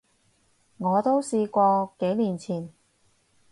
[0.79, 2.73] 我都試過，幾年前